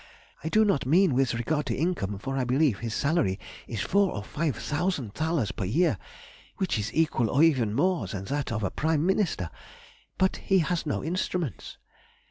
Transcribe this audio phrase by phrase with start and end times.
[0.43, 4.11] I do not mean with regard to income, for I believe his salary is four
[4.11, 5.99] or five thousand thalers per year,
[6.57, 9.51] which is equal, or even more, than that of a Prime Minister;
[10.17, 11.77] but he has no instruments.